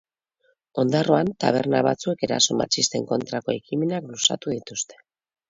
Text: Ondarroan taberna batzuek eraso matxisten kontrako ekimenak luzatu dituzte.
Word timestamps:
Ondarroan 0.83 1.29
taberna 1.45 1.81
batzuek 1.87 2.23
eraso 2.29 2.57
matxisten 2.63 3.07
kontrako 3.13 3.57
ekimenak 3.61 4.09
luzatu 4.15 4.57
dituzte. 4.57 5.01